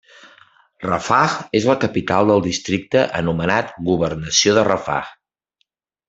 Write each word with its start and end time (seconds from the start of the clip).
Rafah 0.85 1.33
és 1.59 1.67
la 1.71 1.75
capital 1.83 2.31
del 2.33 2.41
districte 2.47 3.03
anomenat 3.21 3.75
Governació 3.91 4.55
de 4.61 4.69
Rafah. 4.73 5.03